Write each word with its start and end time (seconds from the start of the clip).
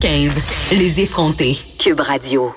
15. 0.00 0.36
Les 0.78 1.00
effrontés. 1.00 1.56
Cube 1.76 1.98
Radio. 1.98 2.54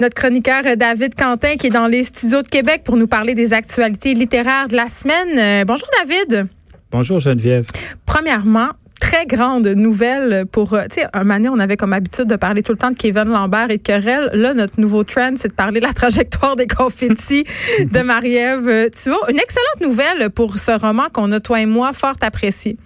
Notre 0.00 0.14
chroniqueur 0.14 0.62
euh, 0.64 0.74
David 0.74 1.14
Quentin 1.14 1.56
qui 1.56 1.66
est 1.66 1.70
dans 1.70 1.86
les 1.86 2.02
studios 2.02 2.40
de 2.40 2.48
Québec 2.48 2.80
pour 2.82 2.96
nous 2.96 3.06
parler 3.06 3.34
des 3.34 3.52
actualités 3.52 4.14
littéraires 4.14 4.68
de 4.68 4.76
la 4.76 4.88
semaine. 4.88 5.38
Euh, 5.38 5.64
bonjour 5.66 5.86
David. 6.00 6.48
Bonjour 6.90 7.20
Geneviève. 7.20 7.66
Premièrement, 8.06 8.70
très 9.02 9.26
grande 9.26 9.66
nouvelle 9.66 10.46
pour, 10.46 10.72
euh, 10.72 10.84
tu 10.90 11.02
sais, 11.02 11.06
un 11.12 11.28
année, 11.28 11.50
on 11.50 11.58
avait 11.58 11.76
comme 11.76 11.92
habitude 11.92 12.24
de 12.24 12.36
parler 12.36 12.62
tout 12.62 12.72
le 12.72 12.78
temps 12.78 12.90
de 12.90 12.96
Kevin 12.96 13.24
Lambert 13.24 13.70
et 13.70 13.76
de 13.76 13.82
Querelle. 13.82 14.30
Là, 14.32 14.54
notre 14.54 14.80
nouveau 14.80 15.04
trend, 15.04 15.34
c'est 15.36 15.48
de 15.48 15.52
parler 15.52 15.80
de 15.80 15.84
la 15.84 15.92
trajectoire 15.92 16.56
des 16.56 16.66
confettis 16.66 17.44
de 17.80 18.00
Marie-Ève 18.00 18.62
vois, 18.62 19.30
Une 19.30 19.38
excellente 19.38 19.82
nouvelle 19.82 20.30
pour 20.30 20.58
ce 20.58 20.70
roman 20.70 21.08
qu'on 21.12 21.32
a, 21.32 21.40
toi 21.40 21.60
et 21.60 21.66
moi, 21.66 21.92
fort 21.92 22.16
apprécié. 22.22 22.78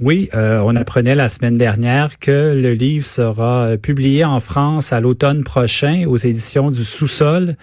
Oui, 0.00 0.28
euh, 0.34 0.62
on 0.64 0.76
apprenait 0.76 1.16
la 1.16 1.28
semaine 1.28 1.58
dernière 1.58 2.20
que 2.20 2.54
le 2.54 2.72
livre 2.72 3.04
sera 3.04 3.64
euh, 3.64 3.76
publié 3.76 4.24
en 4.24 4.38
France 4.38 4.92
à 4.92 5.00
l'automne 5.00 5.42
prochain 5.42 6.04
aux 6.06 6.16
éditions 6.16 6.70
du 6.70 6.84
Sous-sol. 6.84 7.56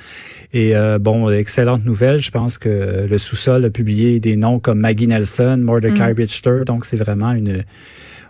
Et 0.52 0.76
euh, 0.76 1.00
bon, 1.00 1.30
excellente 1.30 1.86
nouvelle. 1.86 2.20
Je 2.20 2.32
pense 2.32 2.58
que 2.58 3.08
le 3.10 3.18
Sous-sol 3.18 3.64
a 3.64 3.70
publié 3.70 4.20
des 4.20 4.36
noms 4.36 4.60
comme 4.60 4.80
Maggie 4.80 5.08
Nelson, 5.08 5.58
Mordecai 5.62 6.14
mm. 6.14 6.18
Richter. 6.18 6.62
Donc, 6.66 6.84
c'est 6.84 6.98
vraiment 6.98 7.32
une 7.32 7.64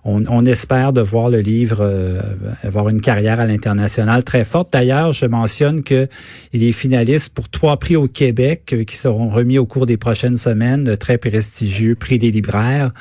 on, 0.08 0.46
espère 0.46 0.94
de 0.94 1.02
voir 1.02 1.30
le 1.32 1.40
livre 1.40 1.80
euh, 1.82 2.22
avoir 2.62 2.90
une 2.90 3.02
carrière 3.02 3.40
à 3.40 3.48
l'international 3.48 4.24
très 4.24 4.46
forte. 4.46 4.72
D'ailleurs, 4.72 5.14
je 5.14 5.26
mentionne 5.26 5.82
que 5.82 6.08
il 6.54 6.62
est 6.62 6.74
finaliste 6.74 7.34
pour 7.34 7.50
trois 7.50 7.78
prix 7.78 7.96
au 7.96 8.08
Québec 8.08 8.72
euh, 8.74 8.84
qui 8.84 8.98
seront 8.98 9.30
remis 9.30 9.58
au 9.58 9.66
cours 9.66 9.88
des 9.88 9.98
prochaines 9.98 10.38
semaines. 10.38 10.96
Très 10.98 11.18
prestigieux 11.18 11.96
prix 11.96 12.20
des 12.20 12.30
libraires, 12.30 12.92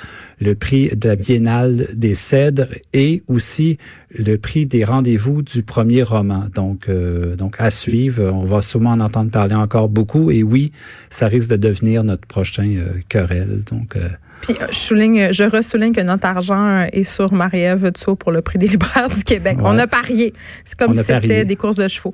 le 0.41 0.55
prix 0.55 0.97
de 0.97 1.09
la 1.09 1.17
Biennale 1.17 1.89
des 1.95 2.15
Cèdres 2.15 2.73
et 2.95 3.23
aussi 3.29 3.77
le 4.09 4.39
prix 4.39 4.65
des 4.65 4.85
rendez-vous 4.85 5.43
du 5.43 5.63
premier 5.63 6.03
roman. 6.03 6.47
Donc, 6.55 6.89
euh, 6.89 7.37
donc 7.37 7.57
à 7.59 7.69
suivre. 7.69 8.33
On 8.33 8.47
va 8.47 8.63
sûrement 8.63 8.93
en 8.93 9.01
entendre 9.01 9.31
parler 9.31 9.55
encore 9.55 9.91
beaucoup. 9.91 10.31
Et 10.31 10.43
oui, 10.43 10.73
ça 11.11 11.29
risque 11.29 11.51
de 11.51 11.57
devenir 11.57 12.03
notre 12.03 12.27
prochain 12.27 12.83
querelle. 13.11 13.61
Donc 13.71 13.99
puis 14.45 14.55
euh, 14.61 14.67
je 14.71 14.77
souligne, 14.77 15.33
je 15.33 15.45
ressouligne 15.45 15.95
que 15.95 16.01
notre 16.03 16.27
argent 16.27 16.87
est 16.93 17.05
sur 17.05 17.33
Marie-Ève 17.33 17.93
pour 18.19 18.31
le 18.31 18.43
prix 18.43 18.59
des 18.59 18.69
libraires 18.69 19.09
du 19.09 19.25
Québec. 19.25 19.59
On 19.63 19.79
a 19.79 19.87
parié. 19.87 20.35
C'est 20.65 20.79
comme 20.79 20.93
si 20.93 21.03
c'était 21.03 21.45
des 21.45 21.57
courses 21.57 21.77
de 21.77 21.89
chevaux. 21.89 22.13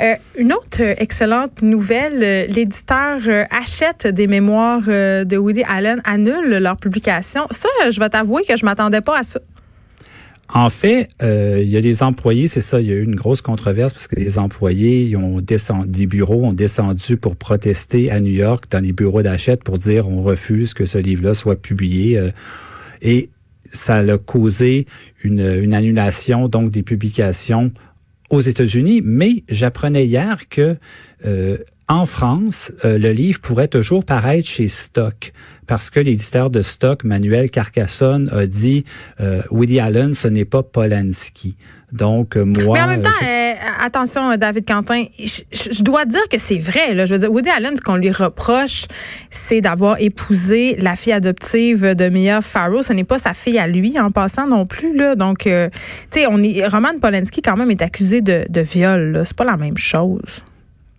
Euh, 0.00 0.14
une 0.36 0.52
autre 0.52 0.80
excellente 0.80 1.62
nouvelle, 1.62 2.46
l'éditeur 2.50 3.18
euh, 3.26 3.44
achète 3.50 4.06
des 4.06 4.26
mémoires 4.26 4.82
de 4.82 5.36
Woody 5.36 5.62
Allen, 5.68 6.02
annule 6.04 6.58
leur 6.58 6.76
publication. 6.76 7.46
Ça, 7.50 7.68
je 7.88 7.98
vais 7.98 8.08
t'avouer 8.08 8.42
que 8.46 8.56
je 8.56 8.64
m'attendais 8.64 9.00
pas 9.00 9.18
à 9.18 9.22
ça. 9.22 9.40
En 10.54 10.68
fait, 10.68 11.08
euh, 11.22 11.60
il 11.62 11.68
y 11.68 11.78
a 11.78 11.80
des 11.80 12.02
employés, 12.02 12.46
c'est 12.46 12.60
ça, 12.60 12.80
il 12.80 12.86
y 12.86 12.92
a 12.92 12.94
eu 12.94 13.02
une 13.02 13.16
grosse 13.16 13.40
controverse 13.40 13.94
parce 13.94 14.06
que 14.06 14.16
les 14.16 14.38
employés 14.38 15.16
ont 15.16 15.40
descendu, 15.40 15.88
des 15.88 16.06
bureaux 16.06 16.44
ont 16.44 16.52
descendu 16.52 17.16
pour 17.16 17.36
protester 17.36 18.10
à 18.10 18.20
New 18.20 18.32
York 18.32 18.66
dans 18.70 18.84
les 18.84 18.92
bureaux 18.92 19.22
d'achat 19.22 19.56
pour 19.56 19.78
dire 19.78 20.10
on 20.10 20.20
refuse 20.20 20.74
que 20.74 20.84
ce 20.84 20.98
livre-là 20.98 21.32
soit 21.32 21.56
publié. 21.56 22.18
Euh, 22.18 22.30
et 23.00 23.30
ça 23.64 23.96
a 23.96 24.18
causé 24.18 24.86
une, 25.24 25.40
une 25.40 25.72
annulation 25.72 26.48
donc 26.48 26.70
des 26.70 26.82
publications 26.82 27.72
aux 28.28 28.40
États-Unis. 28.40 29.00
Mais 29.02 29.44
j'apprenais 29.48 30.04
hier 30.04 30.48
que 30.50 30.76
euh, 31.24 31.56
en 31.92 32.06
France, 32.06 32.72
euh, 32.86 32.96
le 32.96 33.12
livre 33.12 33.38
pourrait 33.40 33.68
toujours 33.68 34.02
paraître 34.02 34.48
chez 34.48 34.66
Stock 34.68 35.32
parce 35.66 35.90
que 35.90 36.00
l'éditeur 36.00 36.48
de 36.48 36.62
Stock, 36.62 37.04
Manuel 37.04 37.50
Carcassonne, 37.50 38.30
a 38.32 38.46
dit 38.46 38.84
euh, 39.20 39.42
Woody 39.50 39.78
Allen, 39.78 40.14
ce 40.14 40.26
n'est 40.26 40.46
pas 40.46 40.62
Polanski. 40.62 41.54
Donc 41.92 42.38
euh, 42.38 42.44
moi. 42.46 42.74
Mais 42.74 42.80
en 42.80 42.86
même 42.86 43.02
temps, 43.02 43.10
attention, 43.78 44.34
David 44.38 44.66
Quentin, 44.66 45.04
je, 45.18 45.82
dois 45.82 46.06
dire 46.06 46.26
que 46.30 46.38
c'est 46.38 46.56
vrai. 46.56 46.94
Là. 46.94 47.04
Je 47.04 47.12
veux 47.12 47.20
dire, 47.20 47.30
Woody 47.30 47.50
Allen, 47.50 47.76
ce 47.76 47.82
qu'on 47.82 47.96
lui 47.96 48.10
reproche, 48.10 48.86
c'est 49.28 49.60
d'avoir 49.60 50.00
épousé 50.00 50.76
la 50.78 50.96
fille 50.96 51.12
adoptive 51.12 51.94
de 51.94 52.08
Mia 52.08 52.40
Farrow. 52.40 52.80
Ce 52.80 52.94
n'est 52.94 53.04
pas 53.04 53.18
sa 53.18 53.34
fille 53.34 53.58
à 53.58 53.66
lui, 53.66 54.00
en 54.00 54.10
passant 54.10 54.46
non 54.46 54.64
plus. 54.64 54.96
Là. 54.96 55.14
Donc, 55.14 55.40
tu 55.40 55.50
sais, 56.10 56.26
on 56.26 56.42
est 56.42 56.66
Roman 56.66 56.98
Polanski 56.98 57.42
quand 57.42 57.56
même 57.56 57.70
est 57.70 57.82
accusé 57.82 58.22
de, 58.22 58.46
de 58.48 58.60
viol. 58.62 59.22
C'est 59.26 59.36
pas 59.36 59.44
la 59.44 59.58
même 59.58 59.76
chose. 59.76 60.42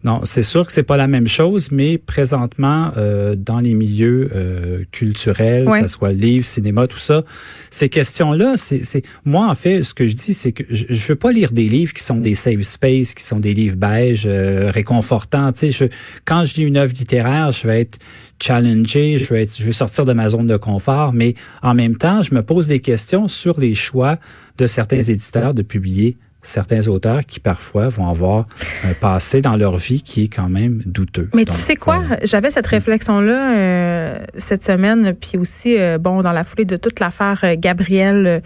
Non, 0.03 0.21
c'est 0.25 0.43
sûr 0.43 0.65
que 0.65 0.73
c'est 0.73 0.83
pas 0.83 0.97
la 0.97 1.07
même 1.07 1.29
chose, 1.29 1.71
mais 1.71 1.97
présentement, 1.97 2.91
euh, 2.97 3.35
dans 3.35 3.61
les 3.61 3.73
milieux 3.73 4.29
euh, 4.35 4.83
culturels, 4.91 5.65
que 5.65 5.81
ce 5.83 5.87
soit 5.87 6.11
livre, 6.11 6.45
cinéma, 6.45 6.87
tout 6.87 6.97
ça, 6.97 7.23
ces 7.69 7.87
questions-là, 7.87 8.55
c'est, 8.57 9.03
moi 9.23 9.47
en 9.47 9.55
fait, 9.55 9.83
ce 9.83 9.93
que 9.93 10.05
je 10.05 10.13
dis, 10.13 10.33
c'est 10.33 10.51
que 10.51 10.63
je, 10.69 10.85
je 10.89 11.07
veux 11.07 11.15
pas 11.15 11.31
lire 11.31 11.53
des 11.53 11.69
livres 11.69 11.93
qui 11.93 12.03
sont 12.03 12.17
des 12.17 12.35
safe 12.35 12.63
space, 12.63 13.13
qui 13.13 13.23
sont 13.23 13.39
des 13.39 13.53
livres 13.53 13.77
beige, 13.77 14.23
euh, 14.25 14.69
réconfortants. 14.71 15.53
Tu 15.53 15.71
sais, 15.71 15.89
quand 16.25 16.43
je 16.43 16.55
lis 16.55 16.63
une 16.63 16.77
œuvre 16.77 16.93
littéraire, 16.93 17.53
je 17.53 17.65
vais 17.65 17.81
être 17.81 17.97
challengé, 18.41 19.17
je 19.17 19.33
vais 19.33 19.43
être, 19.43 19.55
je 19.57 19.63
vais 19.63 19.71
sortir 19.71 20.03
de 20.03 20.11
ma 20.11 20.27
zone 20.27 20.47
de 20.47 20.57
confort, 20.57 21.13
mais 21.13 21.35
en 21.61 21.73
même 21.73 21.95
temps, 21.95 22.21
je 22.21 22.35
me 22.35 22.43
pose 22.43 22.67
des 22.67 22.81
questions 22.81 23.29
sur 23.29 23.57
les 23.57 23.73
choix 23.73 24.17
de 24.57 24.67
certains 24.67 25.01
éditeurs 25.01 25.53
de 25.53 25.61
publier 25.61 26.17
certains 26.43 26.87
auteurs 26.87 27.25
qui 27.25 27.39
parfois 27.39 27.89
vont 27.89 28.09
avoir 28.09 28.45
un 28.83 28.93
passé 28.93 29.41
dans 29.41 29.55
leur 29.55 29.77
vie 29.77 30.01
qui 30.01 30.25
est 30.25 30.27
quand 30.27 30.49
même 30.49 30.81
douteux. 30.85 31.29
Mais 31.33 31.45
tu 31.45 31.53
sais 31.53 31.75
quoi, 31.75 32.01
euh, 32.11 32.15
j'avais 32.23 32.51
cette 32.51 32.67
réflexion-là 32.67 33.55
euh, 33.55 34.19
cette 34.37 34.63
semaine, 34.63 35.13
puis 35.19 35.37
aussi, 35.37 35.79
euh, 35.79 35.97
bon, 35.97 36.21
dans 36.21 36.33
la 36.33 36.43
foulée 36.43 36.65
de 36.65 36.77
toute 36.77 36.99
l'affaire 36.99 37.41
Gabriel. 37.57 38.43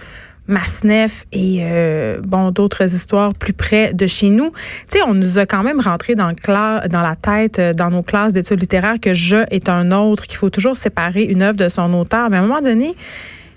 Masneff 0.49 1.25
et 1.33 1.61
bon 2.23 2.51
d'autres 2.51 2.95
histoires 2.95 3.33
plus 3.33 3.51
près 3.51 3.93
de 3.93 4.07
chez 4.07 4.29
nous. 4.29 4.53
Tu 4.89 4.97
sais, 4.97 5.03
on 5.05 5.13
nous 5.13 5.39
a 5.39 5.45
quand 5.45 5.61
même 5.61 5.81
rentré 5.81 6.15
dans 6.15 6.29
le 6.29 6.87
dans 6.87 7.01
la 7.01 7.17
tête 7.17 7.59
dans 7.75 7.89
nos 7.89 8.01
classes 8.01 8.31
d'études 8.31 8.61
littéraires 8.61 9.01
que 9.01 9.13
je 9.13 9.43
est 9.51 9.67
un 9.67 9.91
autre, 9.91 10.25
qu'il 10.25 10.37
faut 10.37 10.49
toujours 10.49 10.77
séparer 10.77 11.23
une 11.23 11.41
œuvre 11.41 11.57
de 11.57 11.67
son 11.67 11.93
auteur. 11.93 12.29
Mais 12.29 12.37
à 12.37 12.39
un 12.39 12.47
moment 12.47 12.61
donné, 12.61 12.95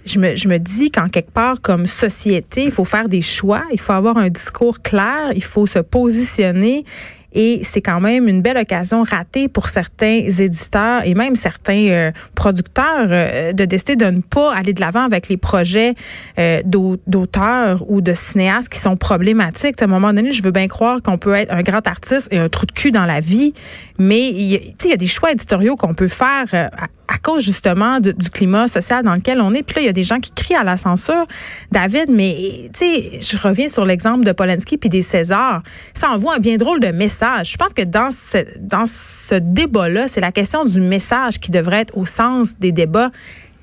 je 0.05 0.19
me, 0.19 0.37
je 0.37 0.49
me 0.49 0.59
dis 0.59 0.91
qu'en 0.91 1.09
quelque 1.09 1.31
part, 1.31 1.61
comme 1.61 1.87
société, 1.87 2.65
il 2.65 2.71
faut 2.71 2.85
faire 2.85 3.09
des 3.09 3.21
choix, 3.21 3.63
il 3.73 3.81
faut 3.81 3.93
avoir 3.93 4.17
un 4.17 4.29
discours 4.29 4.81
clair, 4.81 5.33
il 5.35 5.45
faut 5.45 5.67
se 5.67 5.79
positionner 5.79 6.85
et 7.33 7.61
c'est 7.63 7.81
quand 7.81 8.01
même 8.01 8.29
une 8.29 8.43
belle 8.43 8.57
occasion 8.57 9.03
ratée 9.03 9.49
pour 9.49 9.69
certains 9.69 10.23
éditeurs 10.29 11.03
et 11.05 11.15
même 11.15 11.37
certains 11.37 11.89
euh, 11.89 12.11
producteurs 12.35 13.09
euh, 13.11 13.53
de 13.53 13.65
décider 13.65 13.97
de 13.97 14.07
ne 14.07 14.21
pas 14.21 14.55
aller 14.55 14.73
de 14.73 14.81
l'avant 14.81 15.05
avec 15.05 15.29
les 15.29 15.37
projets 15.37 15.95
euh, 16.39 16.61
d'auteurs 16.65 17.85
ou 17.89 18.01
de 18.01 18.13
cinéastes 18.15 18.69
qui 18.69 18.81
sont 18.81 18.97
problématiques. 18.97 19.81
À 19.81 19.85
un 19.85 19.89
moment 19.89 20.13
donné, 20.13 20.33
je 20.33 20.43
veux 20.43 20.51
bien 20.51 20.67
croire 20.67 21.03
qu'on 21.03 21.19
peut 21.19 21.35
être 21.35 21.53
un 21.53 21.63
grand 21.63 21.87
artiste 21.87 22.29
et 22.33 22.39
un 22.39 22.49
trou 22.49 22.67
de 22.67 22.73
cul 22.73 22.91
dans 22.91 23.07
la 23.07 23.21
vie, 23.21 23.53
mais 23.99 24.29
il 24.29 24.75
y 24.85 24.93
a 24.93 24.97
des 24.97 25.07
choix 25.07 25.31
éditoriaux 25.33 25.77
qu'on 25.77 25.95
peut 25.95 26.09
faire 26.09 26.71
à, 27.13 27.19
cause 27.19 27.45
justement 27.45 28.01
du 28.01 28.31
climat 28.31 28.69
social 28.69 29.05
dans 29.05 29.15
lequel 29.15 29.41
on 29.41 29.53
est. 29.53 29.63
Puis 29.63 29.77
là, 29.77 29.83
il 29.83 29.87
y 29.87 29.89
a 29.89 29.93
des 29.93 30.05
gens 30.05 30.21
qui 30.21 30.31
crient 30.31 30.55
à 30.55 30.65
la 30.65 30.77
censure. 30.77 31.27
David, 31.71 32.07
mais 32.09 32.71
tu 32.73 32.79
sais, 32.79 33.19
je 33.21 33.37
reviens 33.37 33.69
sur 33.69 33.85
l'exemple 33.85 34.25
de 34.25 34.33
Polanski 34.33 34.79
puis 34.79 34.89
des 34.89 35.03
Césars. 35.03 35.63
Ça 35.95 36.11
envoie 36.11 36.37
un 36.37 36.39
bien 36.39 36.57
drôle 36.57 36.81
de 36.81 36.89
message 36.89 37.51
je 37.51 37.57
pense 37.57 37.73
que 37.73 37.83
dans 37.83 38.11
ce, 38.11 38.39
dans 38.59 38.87
ce 38.87 39.35
débat-là, 39.35 40.09
c'est 40.09 40.21
la 40.21 40.33
question 40.33 40.65
du 40.65 40.81
message 40.81 41.39
qui 41.41 41.51
devrait 41.51 41.81
être 41.81 41.97
au 41.97 42.05
sens 42.05 42.59
des 42.59 42.73
débats. 42.73 43.11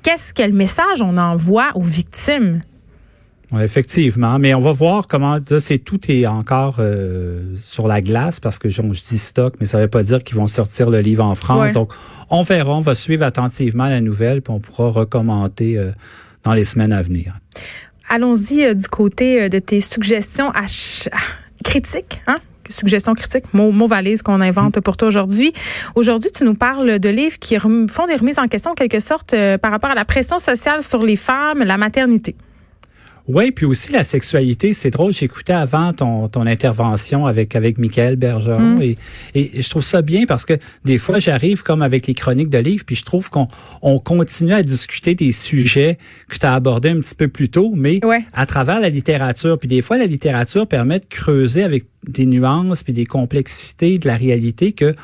Qu'est-ce 0.02 0.34
quel 0.34 0.52
message 0.52 1.02
on 1.02 1.16
envoie 1.16 1.70
aux 1.74 1.82
victimes? 1.82 2.60
Effectivement, 3.58 4.38
mais 4.38 4.54
on 4.54 4.60
va 4.60 4.72
voir 4.72 5.06
comment 5.06 5.38
c'est 5.60 5.78
tout 5.78 6.00
est 6.10 6.26
encore 6.26 6.76
euh, 6.78 7.56
sur 7.60 7.88
la 7.88 8.00
glace 8.00 8.40
parce 8.40 8.58
que 8.58 8.68
je, 8.68 8.82
dis 8.82 9.18
stock, 9.18 9.54
mais 9.60 9.66
ça 9.66 9.78
ne 9.78 9.84
veut 9.84 9.88
pas 9.88 10.02
dire 10.02 10.22
qu'ils 10.22 10.36
vont 10.36 10.46
sortir 10.46 10.90
le 10.90 11.00
livre 11.00 11.24
en 11.24 11.34
France. 11.34 11.72
Donc 11.72 11.92
on 12.30 12.42
verra, 12.42 12.76
on 12.76 12.80
va 12.80 12.94
suivre 12.94 13.24
attentivement 13.24 13.88
la 13.88 14.00
nouvelle, 14.00 14.42
puis 14.42 14.52
on 14.52 14.60
pourra 14.60 14.90
recommander 14.90 15.76
euh, 15.76 15.92
dans 16.42 16.52
les 16.52 16.64
semaines 16.64 16.92
à 16.92 17.02
venir. 17.02 17.38
Allons-y 18.08 18.64
euh, 18.64 18.74
du 18.74 18.88
côté 18.88 19.48
de 19.48 19.58
tes 19.58 19.80
suggestions 19.80 20.50
à 20.50 20.66
critiques, 21.64 22.20
hein? 22.26 22.36
suggestions 22.72 23.14
critiques, 23.14 23.52
mot, 23.54 23.70
mot 23.70 23.86
valise 23.86 24.22
qu'on 24.22 24.40
invente 24.40 24.80
pour 24.80 24.96
toi 24.96 25.08
aujourd'hui. 25.08 25.52
Aujourd'hui, 25.94 26.30
tu 26.30 26.44
nous 26.44 26.54
parles 26.54 26.98
de 26.98 27.08
livres 27.08 27.38
qui 27.38 27.56
font 27.58 28.06
des 28.06 28.16
remises 28.16 28.38
en 28.38 28.46
question 28.46 28.72
en 28.72 28.74
quelque 28.74 29.00
sorte 29.00 29.34
euh, 29.34 29.58
par 29.58 29.70
rapport 29.70 29.90
à 29.90 29.94
la 29.94 30.04
pression 30.04 30.38
sociale 30.38 30.82
sur 30.82 31.04
les 31.04 31.16
femmes, 31.16 31.62
la 31.62 31.76
maternité. 31.76 32.34
Oui, 33.28 33.50
puis 33.50 33.66
aussi 33.66 33.92
la 33.92 34.04
sexualité, 34.04 34.72
c'est 34.72 34.90
drôle. 34.90 35.12
J'écoutais 35.12 35.52
avant 35.52 35.92
ton, 35.92 36.28
ton 36.28 36.46
intervention 36.46 37.26
avec 37.26 37.54
avec 37.54 37.76
Michael 37.76 38.16
Bergeron 38.16 38.76
mm. 38.76 38.82
et, 38.82 38.96
et 39.34 39.62
je 39.62 39.68
trouve 39.68 39.84
ça 39.84 40.00
bien 40.00 40.24
parce 40.24 40.46
que 40.46 40.54
des 40.86 40.96
fois 40.96 41.18
j'arrive 41.18 41.62
comme 41.62 41.82
avec 41.82 42.06
les 42.06 42.14
chroniques 42.14 42.48
de 42.48 42.58
livres 42.58 42.84
puis 42.86 42.96
je 42.96 43.04
trouve 43.04 43.28
qu'on 43.28 43.46
on 43.82 43.98
continue 43.98 44.54
à 44.54 44.62
discuter 44.62 45.14
des 45.14 45.32
sujets 45.32 45.98
que 46.28 46.38
tu 46.38 46.46
as 46.46 46.54
abordés 46.54 46.88
un 46.88 47.00
petit 47.00 47.14
peu 47.14 47.28
plus 47.28 47.50
tôt, 47.50 47.72
mais 47.76 48.00
à 48.32 48.46
travers 48.46 48.80
la 48.80 48.88
littérature. 48.88 49.58
Puis 49.58 49.68
des 49.68 49.82
fois 49.82 49.98
la 49.98 50.06
littérature 50.06 50.66
permet 50.66 50.98
de 50.98 51.06
creuser 51.06 51.62
avec 51.62 51.84
des 52.06 52.24
nuances 52.24 52.82
puis 52.82 52.94
des 52.94 53.06
complexités 53.06 53.98
de 53.98 54.06
la 54.06 54.16
réalité 54.16 54.72
que 54.72 54.94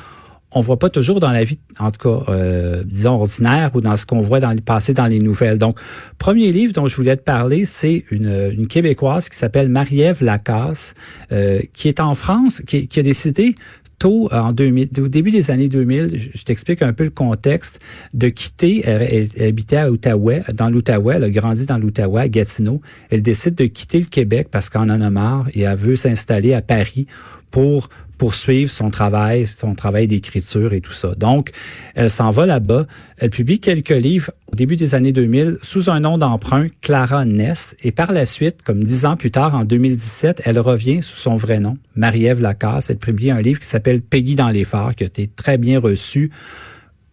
on 0.54 0.60
voit 0.60 0.78
pas 0.78 0.90
toujours 0.90 1.20
dans 1.20 1.30
la 1.30 1.44
vie, 1.44 1.58
en 1.78 1.90
tout 1.90 2.08
cas, 2.08 2.30
euh, 2.30 2.84
disons 2.84 3.14
ordinaire 3.14 3.70
ou 3.74 3.80
dans 3.80 3.96
ce 3.96 4.06
qu'on 4.06 4.20
voit 4.20 4.40
dans 4.40 4.52
le 4.52 4.60
passé 4.60 4.94
dans 4.94 5.06
les 5.06 5.18
nouvelles. 5.18 5.58
Donc, 5.58 5.78
premier 6.18 6.52
livre 6.52 6.72
dont 6.72 6.86
je 6.86 6.96
voulais 6.96 7.16
te 7.16 7.22
parler, 7.22 7.64
c'est 7.64 8.04
une, 8.10 8.52
une 8.56 8.66
québécoise 8.66 9.28
qui 9.28 9.36
s'appelle 9.36 9.68
Marie-Ève 9.68 10.22
Lacasse, 10.22 10.94
euh, 11.32 11.60
qui 11.72 11.88
est 11.88 12.00
en 12.00 12.14
France, 12.14 12.62
qui, 12.66 12.88
qui 12.88 13.00
a 13.00 13.02
décidé 13.02 13.54
tôt 13.98 14.28
en 14.32 14.52
2000, 14.52 14.90
au 14.98 15.08
début 15.08 15.30
des 15.30 15.50
années 15.50 15.68
2000, 15.68 16.30
je 16.34 16.42
t'explique 16.42 16.82
un 16.82 16.92
peu 16.92 17.04
le 17.04 17.10
contexte, 17.10 17.80
de 18.12 18.28
quitter, 18.28 18.82
elle, 18.84 19.28
habitait 19.40 19.76
à 19.76 19.90
Outaouais, 19.90 20.42
dans 20.54 20.68
l'Outaouais, 20.68 21.14
elle 21.16 21.24
a 21.24 21.30
grandi 21.30 21.66
dans 21.66 21.78
l'Outaouais, 21.78 22.22
à 22.22 22.28
Gatineau. 22.28 22.80
Elle 23.10 23.22
décide 23.22 23.54
de 23.54 23.66
quitter 23.66 24.00
le 24.00 24.06
Québec 24.06 24.48
parce 24.50 24.68
qu'en 24.68 24.88
en 24.90 25.00
a 25.00 25.10
marre 25.10 25.46
et 25.54 25.62
elle 25.62 25.76
veut 25.76 25.96
s'installer 25.96 26.54
à 26.54 26.62
Paris 26.62 27.06
pour 27.54 27.88
poursuivre 28.18 28.68
son 28.68 28.90
travail, 28.90 29.46
son 29.46 29.76
travail 29.76 30.08
d'écriture 30.08 30.72
et 30.72 30.80
tout 30.80 30.92
ça. 30.92 31.14
Donc, 31.14 31.52
elle 31.94 32.10
s'en 32.10 32.32
va 32.32 32.46
là-bas. 32.46 32.86
Elle 33.18 33.30
publie 33.30 33.60
quelques 33.60 33.90
livres 33.90 34.32
au 34.52 34.56
début 34.56 34.74
des 34.74 34.96
années 34.96 35.12
2000 35.12 35.58
sous 35.62 35.88
un 35.88 36.00
nom 36.00 36.18
d'emprunt, 36.18 36.66
Clara 36.80 37.24
Ness. 37.24 37.76
Et 37.84 37.92
par 37.92 38.10
la 38.10 38.26
suite, 38.26 38.62
comme 38.64 38.82
dix 38.82 39.04
ans 39.04 39.16
plus 39.16 39.30
tard, 39.30 39.54
en 39.54 39.64
2017, 39.64 40.42
elle 40.44 40.58
revient 40.58 41.00
sous 41.00 41.16
son 41.16 41.36
vrai 41.36 41.60
nom, 41.60 41.78
Marie-Ève 41.94 42.40
Lacasse. 42.40 42.90
Elle 42.90 42.98
publie 42.98 43.30
un 43.30 43.40
livre 43.40 43.60
qui 43.60 43.68
s'appelle 43.68 44.02
Peggy 44.02 44.34
dans 44.34 44.50
les 44.50 44.64
phares, 44.64 44.96
qui 44.96 45.04
a 45.04 45.06
été 45.06 45.28
très 45.28 45.56
bien 45.56 45.78
reçu 45.78 46.32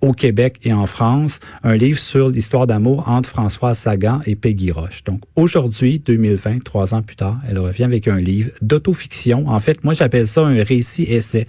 au 0.02 0.14
Québec 0.14 0.60
et 0.64 0.74
en 0.74 0.86
France, 0.86 1.40
un 1.64 1.76
livre 1.76 2.00
sur 2.00 2.30
l'histoire 2.30 2.68
d'amour 2.68 3.08
entre 3.08 3.30
Françoise 3.30 3.78
Sagan 3.78 4.20
et 4.26 4.36
Peggy 4.36 4.72
Roche. 4.72 5.04
Donc 5.04 5.22
aujourd'hui, 5.36 6.00
2020, 6.00 6.64
trois 6.64 6.94
ans 6.94 7.02
plus 7.02 7.16
tard, 7.16 7.40
elle 7.48 7.60
revient 7.60 7.84
avec 7.84 8.08
un 8.08 8.20
livre 8.20 8.52
d'autofiction. 8.62 9.48
En 9.48 9.60
fait, 9.60 9.84
moi 9.84 9.94
j'appelle 9.94 10.28
ça 10.28 10.42
un 10.42 10.64
récit-essai. 10.64 11.48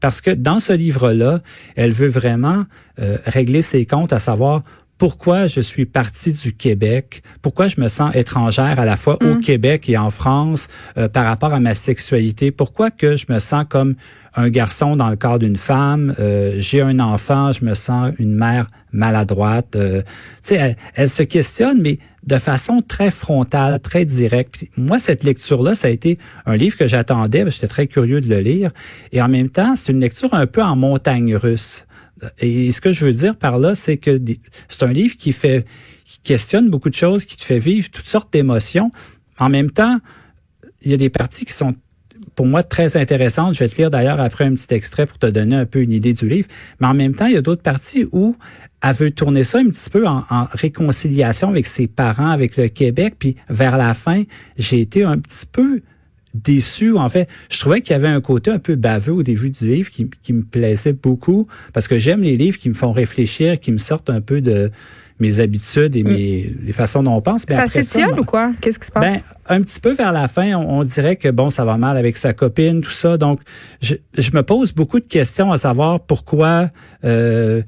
Parce 0.00 0.20
que 0.20 0.30
dans 0.30 0.58
ce 0.58 0.72
livre-là, 0.72 1.40
elle 1.76 1.92
veut 1.92 2.08
vraiment 2.08 2.64
euh, 2.98 3.16
régler 3.24 3.62
ses 3.62 3.86
comptes, 3.86 4.12
à 4.12 4.18
savoir 4.18 4.62
pourquoi 4.98 5.46
je 5.46 5.60
suis 5.60 5.86
partie 5.86 6.32
du 6.32 6.52
Québec, 6.52 7.22
pourquoi 7.42 7.68
je 7.68 7.80
me 7.80 7.88
sens 7.88 8.14
étrangère 8.14 8.78
à 8.78 8.84
la 8.84 8.96
fois 8.96 9.18
au 9.22 9.34
mm. 9.34 9.40
Québec 9.40 9.88
et 9.88 9.96
en 9.96 10.10
France 10.10 10.68
euh, 10.96 11.08
par 11.08 11.24
rapport 11.24 11.52
à 11.52 11.60
ma 11.60 11.74
sexualité, 11.74 12.50
pourquoi 12.50 12.90
que 12.90 13.16
je 13.16 13.26
me 13.28 13.38
sens 13.38 13.64
comme 13.68 13.96
un 14.36 14.48
garçon 14.48 14.96
dans 14.96 15.10
le 15.10 15.16
corps 15.16 15.38
d'une 15.38 15.56
femme, 15.56 16.14
euh, 16.18 16.54
j'ai 16.58 16.80
un 16.80 16.98
enfant, 16.98 17.52
je 17.52 17.64
me 17.64 17.74
sens 17.74 18.12
une 18.18 18.34
mère 18.34 18.66
maladroite. 18.92 19.76
Euh, 19.76 20.02
elle, 20.50 20.76
elle, 20.94 21.08
se 21.08 21.22
questionne, 21.22 21.80
mais 21.80 21.98
de 22.24 22.38
façon 22.38 22.82
très 22.82 23.10
frontale, 23.10 23.80
très 23.80 24.04
directe. 24.04 24.66
moi, 24.76 24.98
cette 24.98 25.24
lecture-là, 25.24 25.74
ça 25.74 25.88
a 25.88 25.90
été 25.90 26.18
un 26.46 26.56
livre 26.56 26.76
que 26.76 26.86
j'attendais, 26.86 27.48
j'étais 27.50 27.68
très 27.68 27.86
curieux 27.86 28.20
de 28.20 28.28
le 28.28 28.40
lire, 28.40 28.70
et 29.12 29.22
en 29.22 29.28
même 29.28 29.50
temps, 29.50 29.76
c'est 29.76 29.92
une 29.92 30.00
lecture 30.00 30.34
un 30.34 30.46
peu 30.46 30.62
en 30.62 30.76
montagne 30.76 31.36
russe. 31.36 31.84
Et 32.38 32.72
ce 32.72 32.80
que 32.80 32.92
je 32.92 33.04
veux 33.04 33.12
dire 33.12 33.36
par 33.36 33.58
là, 33.58 33.74
c'est 33.74 33.98
que 33.98 34.18
c'est 34.68 34.82
un 34.82 34.92
livre 34.92 35.16
qui 35.16 35.32
fait, 35.32 35.64
qui 36.04 36.20
questionne 36.20 36.70
beaucoup 36.70 36.88
de 36.88 36.94
choses, 36.94 37.24
qui 37.24 37.36
te 37.36 37.44
fait 37.44 37.58
vivre 37.58 37.90
toutes 37.90 38.08
sortes 38.08 38.32
d'émotions. 38.32 38.90
En 39.38 39.48
même 39.48 39.70
temps, 39.70 39.98
il 40.82 40.90
y 40.90 40.94
a 40.94 40.96
des 40.96 41.10
parties 41.10 41.44
qui 41.44 41.52
sont 41.52 41.74
pour 42.34 42.46
moi 42.46 42.62
très 42.62 42.96
intéressantes. 42.96 43.54
Je 43.54 43.60
vais 43.60 43.68
te 43.68 43.76
lire 43.76 43.90
d'ailleurs 43.90 44.20
après 44.20 44.44
un 44.44 44.54
petit 44.54 44.72
extrait 44.74 45.06
pour 45.06 45.18
te 45.18 45.26
donner 45.26 45.56
un 45.56 45.66
peu 45.66 45.80
une 45.80 45.92
idée 45.92 46.12
du 46.12 46.28
livre. 46.28 46.48
Mais 46.80 46.86
en 46.86 46.94
même 46.94 47.14
temps, 47.14 47.26
il 47.26 47.34
y 47.34 47.36
a 47.36 47.42
d'autres 47.42 47.62
parties 47.62 48.06
où 48.12 48.36
elle 48.82 48.94
veut 48.94 49.10
tourner 49.10 49.44
ça 49.44 49.58
un 49.58 49.66
petit 49.66 49.90
peu 49.90 50.06
en, 50.06 50.22
réconciliation 50.52 51.48
avec 51.48 51.66
ses 51.66 51.86
parents, 51.86 52.30
avec 52.30 52.56
le 52.56 52.68
Québec. 52.68 53.16
Puis 53.18 53.36
vers 53.48 53.76
la 53.76 53.94
fin, 53.94 54.22
j'ai 54.56 54.80
été 54.80 55.04
un 55.04 55.18
petit 55.18 55.46
peu 55.46 55.80
déçu. 56.34 56.96
En 56.96 57.08
fait, 57.08 57.28
je 57.48 57.58
trouvais 57.58 57.80
qu'il 57.80 57.92
y 57.92 57.96
avait 57.96 58.08
un 58.08 58.20
côté 58.20 58.50
un 58.50 58.58
peu 58.58 58.74
baveux 58.74 59.12
au 59.12 59.22
début 59.22 59.50
du 59.50 59.66
livre 59.66 59.90
qui, 59.90 60.10
qui 60.22 60.32
me 60.32 60.42
plaisait 60.42 60.92
beaucoup 60.92 61.46
parce 61.72 61.88
que 61.88 61.98
j'aime 61.98 62.22
les 62.22 62.36
livres 62.36 62.58
qui 62.58 62.68
me 62.68 62.74
font 62.74 62.92
réfléchir, 62.92 63.58
qui 63.60 63.72
me 63.72 63.78
sortent 63.78 64.10
un 64.10 64.20
peu 64.20 64.40
de 64.40 64.70
mes 65.20 65.40
habitudes 65.40 65.94
et 65.96 66.02
mm. 66.02 66.08
mes 66.08 66.54
les 66.62 66.72
façons 66.72 67.02
dont 67.02 67.14
on 67.14 67.20
pense. 67.20 67.46
Ben, 67.46 67.54
ça 67.54 67.66
s'étiole 67.66 68.18
ou 68.18 68.24
quoi? 68.24 68.52
Qu'est-ce 68.60 68.78
qui 68.78 68.86
se 68.86 68.92
passe? 68.92 69.12
Ben 69.12 69.20
un 69.46 69.62
petit 69.62 69.80
peu 69.80 69.92
vers 69.92 70.12
la 70.12 70.28
fin, 70.28 70.54
on, 70.54 70.82
dirait 70.84 71.16
que 71.16 71.28
bon, 71.28 71.50
ça 71.50 71.64
va 71.64 71.76
mal 71.76 71.96
avec 71.96 72.16
sa 72.16 72.32
copine, 72.32 72.80
tout 72.80 72.90
ça. 72.90 73.16
Donc, 73.16 73.40
je, 73.80 73.94
je 74.16 74.30
me 74.32 74.42
pose 74.42 74.72
beaucoup 74.72 75.00
de 75.00 75.06
questions 75.06 75.52
à 75.52 75.58
savoir 75.58 76.00
pourquoi. 76.00 76.70
Euh, 77.04 77.62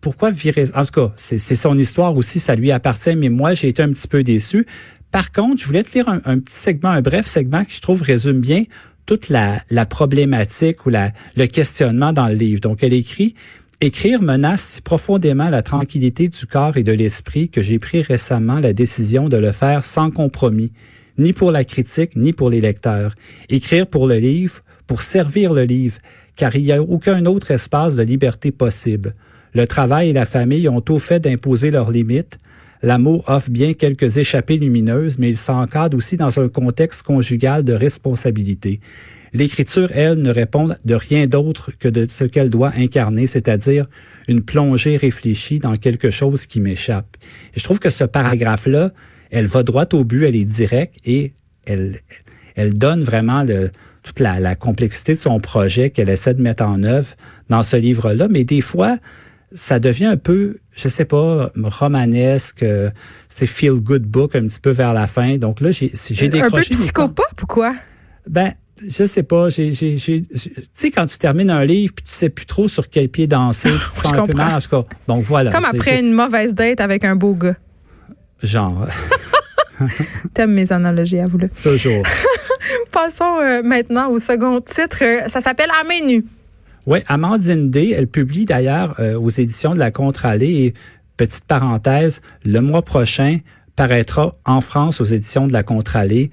pourquoi 0.00 0.30
virer 0.30 0.66
En 0.74 0.84
tout 0.84 1.00
cas, 1.00 1.12
c'est 1.16 1.38
son 1.38 1.78
histoire 1.78 2.14
aussi, 2.14 2.38
ça 2.38 2.54
lui 2.54 2.70
appartient. 2.70 3.16
Mais 3.16 3.30
moi, 3.30 3.54
j'ai 3.54 3.68
été 3.68 3.82
un 3.82 3.88
petit 3.88 4.06
peu 4.06 4.22
déçu 4.22 4.66
par 5.14 5.30
contre, 5.30 5.62
je 5.62 5.66
voulais 5.68 5.84
te 5.84 5.94
lire 5.94 6.08
un, 6.08 6.40
petit 6.40 6.56
segment, 6.56 6.88
un 6.88 7.00
bref 7.00 7.24
segment 7.24 7.64
qui 7.64 7.76
je 7.76 7.80
trouve 7.80 8.02
résume 8.02 8.40
bien 8.40 8.64
toute 9.06 9.28
la, 9.28 9.60
la 9.70 9.86
problématique 9.86 10.86
ou 10.86 10.90
la, 10.90 11.12
le 11.36 11.46
questionnement 11.46 12.12
dans 12.12 12.26
le 12.26 12.34
livre. 12.34 12.60
Donc, 12.60 12.82
elle 12.82 12.94
écrit 12.94 13.36
Écrire 13.80 14.22
menace 14.22 14.62
si 14.62 14.82
profondément 14.82 15.50
la 15.50 15.62
tranquillité 15.62 16.26
du 16.26 16.46
corps 16.46 16.76
et 16.78 16.82
de 16.82 16.90
l'esprit 16.90 17.48
que 17.48 17.62
j'ai 17.62 17.78
pris 17.78 18.02
récemment 18.02 18.58
la 18.58 18.72
décision 18.72 19.28
de 19.28 19.36
le 19.36 19.52
faire 19.52 19.84
sans 19.84 20.10
compromis, 20.10 20.72
ni 21.16 21.32
pour 21.32 21.52
la 21.52 21.62
critique, 21.62 22.16
ni 22.16 22.32
pour 22.32 22.50
les 22.50 22.60
lecteurs. 22.60 23.14
Écrire 23.48 23.86
pour 23.86 24.08
le 24.08 24.16
livre, 24.16 24.62
pour 24.88 25.02
servir 25.02 25.52
le 25.52 25.62
livre, 25.62 25.98
car 26.34 26.56
il 26.56 26.64
n'y 26.64 26.72
a 26.72 26.82
aucun 26.82 27.24
autre 27.26 27.52
espace 27.52 27.94
de 27.94 28.02
liberté 28.02 28.50
possible. 28.50 29.14
Le 29.52 29.68
travail 29.68 30.08
et 30.08 30.12
la 30.12 30.26
famille 30.26 30.68
ont 30.68 30.80
tout 30.80 30.98
fait 30.98 31.20
d'imposer 31.20 31.70
leurs 31.70 31.92
limites, 31.92 32.36
L'amour 32.84 33.24
offre 33.28 33.48
bien 33.48 33.72
quelques 33.72 34.18
échappées 34.18 34.58
lumineuses, 34.58 35.18
mais 35.18 35.30
il 35.30 35.38
s'encadre 35.38 35.96
aussi 35.96 36.18
dans 36.18 36.38
un 36.38 36.50
contexte 36.50 37.02
conjugal 37.02 37.64
de 37.64 37.72
responsabilité. 37.72 38.78
L'écriture, 39.32 39.88
elle, 39.94 40.18
ne 40.18 40.30
répond 40.30 40.68
de 40.84 40.94
rien 40.94 41.26
d'autre 41.26 41.70
que 41.78 41.88
de 41.88 42.06
ce 42.10 42.24
qu'elle 42.24 42.50
doit 42.50 42.72
incarner, 42.76 43.26
c'est-à-dire 43.26 43.86
une 44.28 44.42
plongée 44.42 44.98
réfléchie 44.98 45.60
dans 45.60 45.76
quelque 45.76 46.10
chose 46.10 46.44
qui 46.44 46.60
m'échappe. 46.60 47.16
Je 47.56 47.64
trouve 47.64 47.78
que 47.78 47.88
ce 47.88 48.04
paragraphe-là, 48.04 48.90
elle 49.30 49.46
va 49.46 49.62
droit 49.62 49.86
au 49.94 50.04
but, 50.04 50.24
elle 50.24 50.36
est 50.36 50.44
directe 50.44 50.96
et 51.06 51.32
elle, 51.64 51.94
donne 52.74 53.02
vraiment 53.02 53.46
toute 54.02 54.20
la, 54.20 54.40
la 54.40 54.56
complexité 54.56 55.14
de 55.14 55.18
son 55.18 55.40
projet 55.40 55.88
qu'elle 55.88 56.10
essaie 56.10 56.34
de 56.34 56.42
mettre 56.42 56.64
en 56.64 56.82
œuvre 56.82 57.16
dans 57.48 57.62
ce 57.62 57.78
livre-là. 57.78 58.28
Mais 58.28 58.44
des 58.44 58.60
fois, 58.60 58.98
ça 59.52 59.78
devient 59.78 60.06
un 60.06 60.16
peu, 60.16 60.58
je 60.74 60.88
sais 60.88 61.04
pas, 61.04 61.50
romanesque, 61.56 62.64
c'est 63.28 63.46
feel 63.46 63.74
good 63.74 64.02
book 64.02 64.34
un 64.34 64.46
petit 64.46 64.60
peu 64.60 64.70
vers 64.70 64.94
la 64.94 65.06
fin. 65.06 65.36
Donc 65.36 65.60
là, 65.60 65.70
j'ai 65.70 65.88
décroché. 65.88 66.42
Un 66.42 66.50
peu 66.50 66.60
psychopathe, 66.62 67.34
pourquoi? 67.36 67.74
Ben, 68.28 68.52
je 68.82 69.06
sais 69.06 69.22
pas, 69.22 69.48
j'ai, 69.48 69.72
j'ai, 69.72 69.96
tu 69.96 70.24
sais, 70.72 70.90
quand 70.90 71.06
tu 71.06 71.18
termines 71.18 71.50
un 71.50 71.64
livre 71.64 71.94
puis 71.94 72.04
tu 72.04 72.12
sais 72.12 72.28
plus 72.28 72.46
trop 72.46 72.68
sur 72.68 72.88
quel 72.88 73.08
pied 73.08 73.26
danser, 73.26 73.70
tu 73.94 74.00
sens 74.00 74.12
un 74.12 74.26
peu 74.26 74.36
mal. 74.36 74.54
En 74.54 74.60
tout 74.60 74.68
cas, 74.68 74.84
donc 75.06 75.24
voilà. 75.24 75.50
Comme 75.52 75.64
après 75.64 76.00
une 76.00 76.12
mauvaise 76.12 76.54
date 76.54 76.80
avec 76.80 77.04
un 77.04 77.16
beau 77.16 77.34
gars. 77.34 77.56
Genre. 78.42 78.86
T'aimes 80.34 80.52
mes 80.52 80.72
analogies, 80.72 81.18
à 81.18 81.26
vous 81.26 81.38
le. 81.38 81.48
Toujours. 81.48 82.02
Passons 82.90 83.38
euh, 83.40 83.62
maintenant 83.62 84.10
au 84.10 84.18
second 84.18 84.60
titre. 84.60 85.28
Ça 85.28 85.40
s'appelle 85.40 85.70
À 85.80 85.84
main 85.84 86.04
nue. 86.06 86.24
Oui, 86.86 86.98
Amandine 87.06 87.70
D, 87.70 87.94
elle 87.96 88.06
publie 88.06 88.44
d'ailleurs 88.44 88.94
euh, 89.00 89.18
aux 89.18 89.30
éditions 89.30 89.72
de 89.74 89.78
la 89.78 89.90
Contre-Allée 89.90 90.64
et 90.64 90.74
petite 91.16 91.44
parenthèse, 91.44 92.20
le 92.44 92.60
mois 92.60 92.82
prochain 92.82 93.38
paraîtra 93.76 94.36
en 94.44 94.60
France 94.60 95.00
aux 95.00 95.04
éditions 95.04 95.46
de 95.46 95.52
la 95.52 95.62
Contre-Allée 95.62 96.30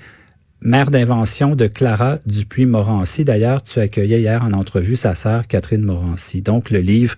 Mère 0.63 0.91
d'invention 0.91 1.55
de 1.55 1.65
Clara 1.65 2.20
Dupuis-Morancy. 2.27 3.25
D'ailleurs, 3.25 3.63
tu 3.63 3.79
accueillais 3.79 4.20
hier 4.20 4.43
en 4.43 4.51
entrevue 4.53 4.96
sa 4.96 5.15
sœur 5.15 5.48
Catherine 5.48 5.81
Morancy. 5.81 6.43
Donc, 6.43 6.70
le 6.70 6.79
livre 6.79 7.15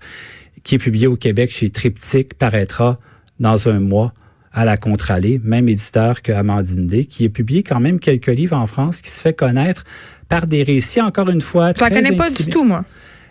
qui 0.62 0.76
est 0.76 0.78
publié 0.78 1.06
au 1.06 1.16
Québec 1.16 1.50
chez 1.50 1.68
Triptyque 1.68 2.34
paraîtra 2.34 2.98
dans 3.40 3.68
un 3.68 3.80
mois 3.80 4.14
à 4.50 4.64
la 4.64 4.78
Contre-Allée, 4.78 5.42
même 5.44 5.68
éditeur 5.68 6.22
que 6.22 6.32
Amandine 6.32 6.86
D, 6.86 7.04
qui 7.04 7.26
a 7.26 7.28
publié 7.28 7.62
quand 7.62 7.80
même 7.80 8.00
quelques 8.00 8.28
livres 8.28 8.56
en 8.56 8.66
France, 8.66 9.02
qui 9.02 9.10
se 9.10 9.20
fait 9.20 9.34
connaître 9.34 9.84
par 10.30 10.46
des 10.46 10.62
récits, 10.62 11.02
encore 11.02 11.28
une 11.28 11.42
fois, 11.42 11.72
Je 11.76 11.82
la 11.82 11.90
connais 11.90 12.16
pas 12.16 12.30
du 12.30 12.46
tout, 12.46 12.64
moi. 12.64 12.84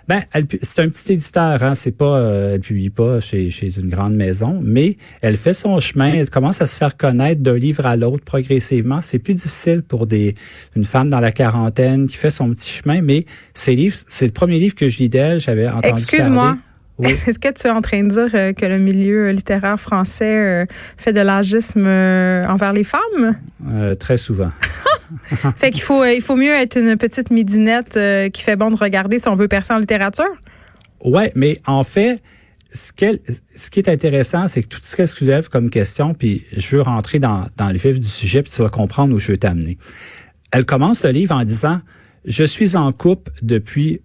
Ben, 0.08 0.22
c'est 0.62 0.82
un 0.82 0.90
petit 0.90 1.14
éditeur, 1.14 1.64
hein. 1.64 1.76
C'est 1.76 1.92
pas, 1.92 2.18
euh, 2.18 2.56
elle 2.56 2.60
publie 2.60 2.90
pas 2.90 3.22
chez, 3.22 3.50
chez 3.50 3.80
une 3.80 3.90
grande 3.90 4.16
maison, 4.16 4.60
mais 4.62 4.98
elle 5.22 5.38
fait 5.38 5.54
son 5.54 5.80
chemin. 5.80 6.14
Elle 6.14 6.30
commence 6.30 6.62
à 6.62 6.68
se 6.68 6.76
faire 6.76 6.98
connaître 6.98 7.42
d'un 7.42 7.56
livre 7.56 7.86
à 7.86 7.96
l'autre 7.96 8.24
progressivement. 8.26 9.02
C'est 9.02 9.20
plus 9.20 9.34
difficile 9.34 9.82
pour 9.82 10.06
des 10.06 10.36
une 10.76 10.84
femme 10.84 11.10
dans 11.10 11.22
la 11.22 11.32
quarantaine 11.32 12.08
qui 12.08 12.18
fait 12.18 12.32
son 12.32 12.50
petit 12.50 12.70
chemin, 12.70 13.02
mais 13.02 13.26
ces 13.54 13.76
livres, 13.76 13.96
c'est 14.08 14.26
le 14.26 14.34
premier 14.34 14.60
livre 14.60 14.76
que 14.76 14.90
je 14.90 14.98
lis 14.98 15.10
d'elle. 15.10 15.40
J'avais 15.40 15.68
entendu 15.68 15.88
Excuse-moi. 15.88 16.58
Oui. 16.98 17.10
Est-ce 17.28 17.40
que 17.40 17.52
tu 17.52 17.68
es 17.68 17.72
en 17.72 17.82
train 17.82 18.04
de 18.04 18.10
dire 18.10 18.30
euh, 18.36 18.54
que 18.54 18.66
le 18.66 18.78
milieu 18.78 19.32
littéraire 19.32 19.80
français 19.80 20.64
euh, 20.64 20.66
fait 20.98 21.14
de 21.14 21.22
l'agisme 21.22 21.88
envers 21.88 22.74
les 22.74 22.84
femmes? 22.84 23.38
très 24.00 24.18
souvent. 24.18 24.52
fait 25.58 25.72
qu'il 25.72 25.82
faut, 25.82 26.04
il 26.06 26.22
faut 26.22 26.36
mieux 26.36 26.54
être 26.54 26.78
une 26.78 26.98
petite 26.98 27.32
midinette 27.32 27.98
euh, 27.98 28.30
qui 28.30 28.42
fait 28.42 28.56
bon 28.56 28.72
de 28.72 28.76
regarder 28.76 29.20
si 29.20 29.28
on 29.28 29.36
veut 29.36 29.48
percer 29.48 29.74
en 29.74 29.78
littérature. 29.78 30.34
Ouais, 31.04 31.32
mais 31.36 31.60
en 31.66 31.84
fait, 31.84 32.22
ce, 32.74 32.92
ce 33.56 33.70
qui 33.70 33.80
est 33.80 33.90
intéressant, 33.90 34.48
c'est 34.48 34.64
que 34.64 34.68
tout 34.68 34.80
ce 34.82 34.96
qu'elle 34.96 35.08
soulève 35.08 35.50
comme 35.50 35.70
question, 35.70 36.14
puis 36.14 36.44
je 36.56 36.76
veux 36.76 36.82
rentrer 36.82 37.20
dans, 37.20 37.46
dans 37.58 37.70
le 37.70 37.78
vif 37.78 38.00
du 38.00 38.08
sujet, 38.08 38.42
puis 38.42 38.52
tu 38.52 38.62
vas 38.62 38.70
comprendre 38.70 39.14
où 39.14 39.20
je 39.20 39.32
veux 39.32 39.38
t'amener. 39.38 39.78
Elle 40.52 40.66
commence 40.66 41.04
le 41.04 41.12
livre 41.12 41.36
en 41.36 41.44
disant, 41.44 41.82
je 42.26 42.44
suis 42.44 42.76
en 42.76 42.92
couple 42.92 43.32
depuis 43.42 44.02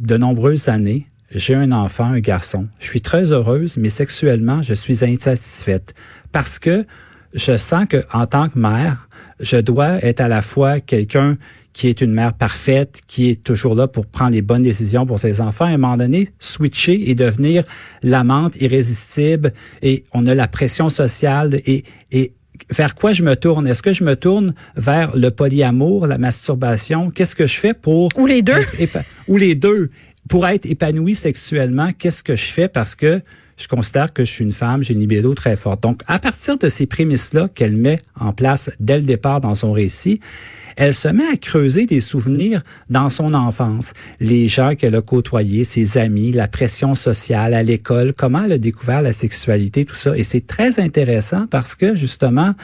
de 0.00 0.16
nombreuses 0.16 0.68
années, 0.68 1.08
j'ai 1.30 1.54
un 1.54 1.72
enfant, 1.72 2.04
un 2.04 2.20
garçon. 2.20 2.68
Je 2.80 2.86
suis 2.86 3.00
très 3.00 3.32
heureuse, 3.32 3.76
mais 3.76 3.90
sexuellement, 3.90 4.62
je 4.62 4.74
suis 4.74 5.04
insatisfaite 5.04 5.94
parce 6.32 6.58
que 6.58 6.86
je 7.34 7.56
sens 7.56 7.86
que 7.86 8.02
en 8.12 8.26
tant 8.26 8.48
que 8.48 8.58
mère, 8.58 9.07
je 9.40 9.56
dois 9.56 10.04
être 10.04 10.20
à 10.20 10.28
la 10.28 10.42
fois 10.42 10.80
quelqu'un 10.80 11.38
qui 11.72 11.86
est 11.86 12.00
une 12.00 12.12
mère 12.12 12.34
parfaite, 12.34 13.00
qui 13.06 13.30
est 13.30 13.44
toujours 13.44 13.74
là 13.74 13.86
pour 13.86 14.06
prendre 14.06 14.32
les 14.32 14.42
bonnes 14.42 14.62
décisions 14.62 15.06
pour 15.06 15.20
ses 15.20 15.40
enfants, 15.40 15.66
à 15.66 15.68
un 15.68 15.76
moment 15.76 15.96
donné, 15.96 16.30
switcher 16.40 17.10
et 17.10 17.14
devenir 17.14 17.62
l'amante 18.02 18.60
irrésistible 18.60 19.52
et 19.82 20.04
on 20.12 20.26
a 20.26 20.34
la 20.34 20.48
pression 20.48 20.88
sociale 20.88 21.60
et, 21.66 21.84
et 22.10 22.32
vers 22.70 22.96
quoi 22.96 23.12
je 23.12 23.22
me 23.22 23.36
tourne? 23.36 23.68
Est-ce 23.68 23.82
que 23.82 23.92
je 23.92 24.02
me 24.02 24.16
tourne 24.16 24.54
vers 24.76 25.16
le 25.16 25.30
polyamour, 25.30 26.08
la 26.08 26.18
masturbation? 26.18 27.10
Qu'est-ce 27.10 27.36
que 27.36 27.46
je 27.46 27.60
fais 27.60 27.74
pour... 27.74 28.08
Ou 28.16 28.26
les 28.26 28.42
deux. 28.42 28.64
Ou 29.28 29.36
les 29.36 29.54
deux? 29.54 29.90
Pour 30.28 30.48
être 30.48 30.66
épanoui 30.66 31.14
sexuellement, 31.14 31.92
qu'est-ce 31.96 32.24
que 32.24 32.34
je 32.34 32.46
fais? 32.46 32.68
Parce 32.68 32.96
que 32.96 33.22
je 33.58 33.68
considère 33.68 34.12
que 34.12 34.24
je 34.24 34.30
suis 34.30 34.44
une 34.44 34.52
femme, 34.52 34.82
j'ai 34.82 34.94
une 34.94 35.00
libido 35.00 35.34
très 35.34 35.56
forte. 35.56 35.82
Donc, 35.82 36.02
à 36.06 36.18
partir 36.18 36.56
de 36.56 36.68
ces 36.68 36.86
prémices-là 36.86 37.48
qu'elle 37.48 37.76
met 37.76 38.00
en 38.18 38.32
place 38.32 38.70
dès 38.80 38.98
le 38.98 39.04
départ 39.04 39.40
dans 39.40 39.54
son 39.54 39.72
récit, 39.72 40.20
elle 40.76 40.94
se 40.94 41.08
met 41.08 41.26
à 41.26 41.36
creuser 41.36 41.86
des 41.86 42.00
souvenirs 42.00 42.62
dans 42.88 43.10
son 43.10 43.34
enfance. 43.34 43.94
Les 44.20 44.46
gens 44.46 44.76
qu'elle 44.76 44.94
a 44.94 45.02
côtoyés, 45.02 45.64
ses 45.64 45.98
amis, 45.98 46.30
la 46.30 46.46
pression 46.46 46.94
sociale 46.94 47.52
à 47.52 47.64
l'école, 47.64 48.12
comment 48.16 48.44
elle 48.44 48.52
a 48.52 48.58
découvert 48.58 49.02
la 49.02 49.12
sexualité, 49.12 49.84
tout 49.84 49.96
ça. 49.96 50.16
Et 50.16 50.22
c'est 50.22 50.46
très 50.46 50.78
intéressant 50.78 51.48
parce 51.48 51.74
que, 51.74 51.96
justement, 51.96 52.54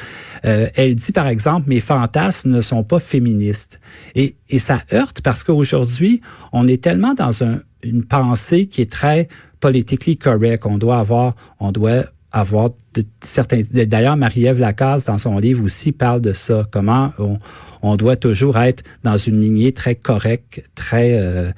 euh, 0.44 0.68
elle 0.76 0.94
dit, 0.94 1.10
par 1.10 1.26
exemple, 1.26 1.68
mes 1.68 1.80
fantasmes 1.80 2.50
ne 2.50 2.60
sont 2.60 2.84
pas 2.84 3.00
féministes. 3.00 3.80
Et, 4.14 4.36
et 4.48 4.60
ça 4.60 4.80
heurte 4.92 5.20
parce 5.20 5.42
qu'aujourd'hui, 5.42 6.20
on 6.52 6.68
est 6.68 6.80
tellement 6.80 7.14
dans 7.14 7.42
un, 7.42 7.62
une 7.82 8.04
pensée 8.04 8.66
qui 8.66 8.80
est 8.80 8.90
très 8.90 9.26
politically 9.64 10.18
correct. 10.18 10.66
On 10.66 10.76
doit 10.76 10.99
avoir, 10.99 11.35
on 11.59 11.73
doit 11.73 12.04
avoir 12.33 12.68
de 12.92 13.02
certains. 13.23 13.62
D'ailleurs, 13.73 14.18
Marie-Ève 14.18 14.59
Lacasse, 14.59 15.04
dans 15.04 15.16
son 15.16 15.38
livre 15.38 15.64
aussi, 15.64 15.90
parle 15.90 16.21
de 16.21 16.35
ça. 16.35 16.66
Comment 16.71 17.14
on, 17.18 17.38
on 17.80 17.97
doit 17.97 18.16
toujours 18.16 18.59
être 18.59 18.83
dans 19.04 19.16
une 19.16 19.40
lignée 19.40 19.73
très 19.73 19.94
correcte, 19.94 20.62
très, 20.75 21.16
euh, 21.18 21.50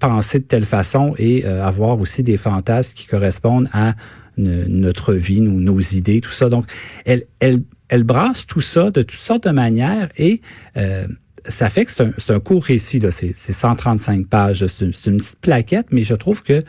pensée 0.00 0.38
de 0.38 0.44
telle 0.44 0.64
façon 0.64 1.12
et 1.18 1.44
euh, 1.44 1.62
avoir 1.62 2.00
aussi 2.00 2.22
des 2.22 2.38
fantasmes 2.38 2.94
qui 2.94 3.06
correspondent 3.06 3.68
à 3.74 3.94
notre 4.38 5.12
vie, 5.12 5.42
nos, 5.42 5.78
idées, 5.78 6.22
tout 6.22 6.30
ça. 6.30 6.48
Donc, 6.48 6.64
elle, 7.04 7.24
elle, 7.38 7.60
elle 7.90 8.02
brasse 8.02 8.46
tout 8.46 8.62
ça 8.62 8.90
de 8.90 9.02
toutes 9.02 9.20
sortes 9.20 9.44
de 9.46 9.50
manières 9.50 10.08
et 10.16 10.40
euh, 10.78 11.06
ça 11.46 11.68
fait 11.68 11.84
que 11.84 11.90
c'est 11.90 12.04
un, 12.04 12.34
un 12.34 12.40
court 12.40 12.64
récit. 12.64 13.00
C'est, 13.10 13.34
135 13.34 14.26
pages. 14.26 14.66
C'est 14.66 15.10
une 15.10 15.18
petite 15.18 15.36
plaquette, 15.40 15.88
mais 15.90 16.04
je 16.04 16.14
trouve 16.14 16.42
que 16.42 16.62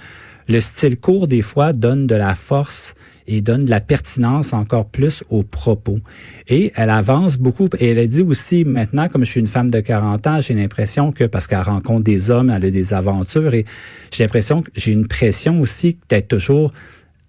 le 0.47 0.61
style 0.61 0.97
court, 0.97 1.27
des 1.27 1.41
fois, 1.41 1.73
donne 1.73 2.07
de 2.07 2.15
la 2.15 2.35
force 2.35 2.95
et 3.27 3.41
donne 3.41 3.65
de 3.65 3.69
la 3.69 3.79
pertinence 3.79 4.53
encore 4.53 4.85
plus 4.85 5.23
aux 5.29 5.43
propos. 5.43 5.99
Et 6.47 6.71
elle 6.75 6.89
avance 6.89 7.37
beaucoup. 7.37 7.69
Et 7.79 7.91
elle 7.91 7.99
a 7.99 8.07
dit 8.07 8.21
aussi, 8.21 8.65
maintenant, 8.65 9.07
comme 9.07 9.23
je 9.23 9.31
suis 9.31 9.39
une 9.39 9.47
femme 9.47 9.69
de 9.69 9.79
40 9.79 10.27
ans, 10.27 10.41
j'ai 10.41 10.53
l'impression 10.53 11.11
que, 11.11 11.23
parce 11.23 11.47
qu'elle 11.47 11.61
rencontre 11.61 12.03
des 12.03 12.31
hommes, 12.31 12.49
elle 12.49 12.65
a 12.65 12.71
des 12.71 12.93
aventures, 12.93 13.53
et 13.53 13.65
j'ai 14.11 14.23
l'impression 14.23 14.61
que 14.61 14.71
j'ai 14.75 14.91
une 14.91 15.07
pression 15.07 15.61
aussi 15.61 15.97
d'être 16.09 16.27
toujours 16.27 16.71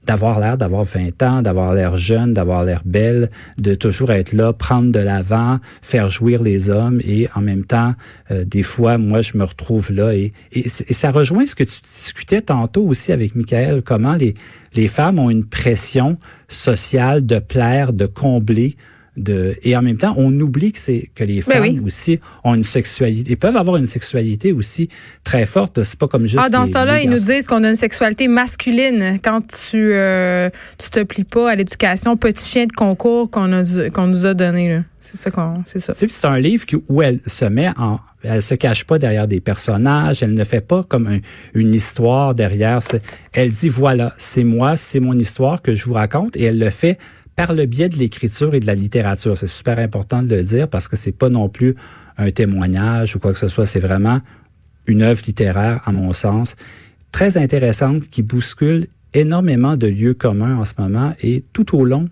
d'avoir 0.06 0.40
l'air 0.40 0.56
d'avoir 0.56 0.84
20 0.84 1.22
ans, 1.22 1.42
d'avoir 1.42 1.74
l'air 1.74 1.96
jeune, 1.96 2.34
d'avoir 2.34 2.64
l'air 2.64 2.82
belle, 2.84 3.30
de 3.58 3.74
toujours 3.74 4.12
être 4.12 4.32
là, 4.32 4.52
prendre 4.52 4.92
de 4.92 4.98
l'avant, 4.98 5.58
faire 5.82 6.10
jouir 6.10 6.42
les 6.42 6.70
hommes 6.70 7.00
et 7.04 7.28
en 7.34 7.40
même 7.40 7.64
temps, 7.64 7.94
euh, 8.30 8.44
des 8.44 8.62
fois, 8.62 8.98
moi, 8.98 9.22
je 9.22 9.36
me 9.36 9.44
retrouve 9.44 9.90
là 9.92 10.14
et, 10.14 10.32
et, 10.52 10.68
ça 10.68 11.10
rejoint 11.10 11.46
ce 11.46 11.54
que 11.54 11.64
tu 11.64 11.80
discutais 11.82 12.40
tantôt 12.40 12.86
aussi 12.86 13.12
avec 13.12 13.34
Michael, 13.34 13.82
comment 13.82 14.14
les, 14.14 14.34
les 14.74 14.88
femmes 14.88 15.18
ont 15.18 15.30
une 15.30 15.44
pression 15.44 16.18
sociale 16.48 17.26
de 17.26 17.38
plaire, 17.38 17.92
de 17.92 18.06
combler 18.06 18.76
de 19.16 19.56
et 19.62 19.76
en 19.76 19.82
même 19.82 19.96
temps 19.96 20.14
on 20.16 20.32
oublie 20.40 20.72
que 20.72 20.78
c'est 20.78 21.10
que 21.14 21.24
les 21.24 21.42
ben 21.42 21.62
femmes 21.62 21.84
aussi 21.84 22.18
ont 22.42 22.54
une 22.54 22.64
sexualité 22.64 23.36
peuvent 23.36 23.56
avoir 23.56 23.76
une 23.76 23.86
sexualité 23.86 24.52
aussi 24.52 24.88
très 25.22 25.46
forte. 25.46 25.82
C'est 25.84 25.98
pas 25.98 26.08
comme 26.08 26.26
juste 26.26 26.42
ah 26.44 26.48
dans 26.48 26.66
ce 26.66 26.72
temps-là 26.72 27.02
ils 27.02 27.10
nous 27.10 27.18
disent 27.18 27.46
qu'on 27.46 27.62
a 27.64 27.70
une 27.70 27.76
sexualité 27.76 28.28
masculine. 28.28 29.18
Quand 29.22 29.42
tu 29.46 29.92
euh, 29.92 30.50
tu 30.78 30.90
te 30.90 31.02
plies 31.02 31.24
pas 31.24 31.50
à 31.50 31.54
l'éducation 31.54 32.16
petit 32.16 32.44
chien 32.44 32.66
de 32.66 32.72
concours 32.72 33.30
qu'on 33.30 33.52
a 33.52 33.90
qu'on 33.90 34.06
nous 34.06 34.26
a 34.26 34.34
donné 34.34 34.80
c'est 35.00 35.18
ça 35.18 35.30
qu'on 35.30 35.62
c'est 35.66 35.80
ça. 35.80 35.92
C'est 35.94 36.24
un 36.24 36.38
livre 36.38 36.64
où 36.88 37.02
elle 37.02 37.20
se 37.26 37.44
met 37.44 37.70
en 37.76 38.00
elle 38.24 38.42
se 38.42 38.54
cache 38.54 38.84
pas 38.84 38.98
derrière 38.98 39.28
des 39.28 39.40
personnages, 39.40 40.22
elle 40.22 40.34
ne 40.34 40.44
fait 40.44 40.62
pas 40.62 40.82
comme 40.82 41.20
une 41.52 41.74
histoire 41.74 42.34
derrière. 42.34 42.80
Elle 43.32 43.50
dit 43.50 43.68
voilà, 43.68 44.14
c'est 44.16 44.44
moi, 44.44 44.76
c'est 44.76 45.00
mon 45.00 45.18
histoire 45.18 45.60
que 45.60 45.74
je 45.74 45.84
vous 45.84 45.92
raconte 45.92 46.36
et 46.36 46.44
elle 46.44 46.58
le 46.58 46.70
fait 46.70 46.98
par 47.36 47.52
le 47.52 47.66
biais 47.66 47.88
de 47.88 47.96
l'écriture 47.96 48.54
et 48.54 48.60
de 48.60 48.66
la 48.66 48.74
littérature. 48.74 49.36
C'est 49.36 49.46
super 49.46 49.78
important 49.78 50.22
de 50.22 50.34
le 50.34 50.42
dire 50.42 50.68
parce 50.68 50.88
que 50.88 50.96
c'est 50.96 51.12
pas 51.12 51.28
non 51.28 51.48
plus 51.48 51.74
un 52.16 52.30
témoignage 52.30 53.16
ou 53.16 53.18
quoi 53.18 53.32
que 53.32 53.38
ce 53.38 53.48
soit. 53.48 53.66
C'est 53.66 53.80
vraiment 53.80 54.20
une 54.86 55.02
œuvre 55.02 55.22
littéraire, 55.26 55.80
à 55.84 55.92
mon 55.92 56.12
sens, 56.12 56.56
très 57.12 57.36
intéressante 57.36 58.08
qui 58.08 58.22
bouscule 58.22 58.86
énormément 59.14 59.76
de 59.76 59.86
lieux 59.86 60.14
communs 60.14 60.56
en 60.56 60.64
ce 60.64 60.74
moment 60.78 61.14
et 61.22 61.44
tout 61.52 61.76
au 61.76 61.84
long 61.84 62.08